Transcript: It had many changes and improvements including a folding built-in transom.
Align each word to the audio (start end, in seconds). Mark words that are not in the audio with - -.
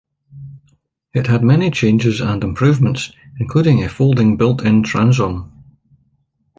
It 1.13 1.27
had 1.27 1.43
many 1.43 1.69
changes 1.69 2.21
and 2.21 2.43
improvements 2.43 3.11
including 3.39 3.83
a 3.83 3.87
folding 3.87 4.35
built-in 4.35 4.81
transom. 4.81 5.51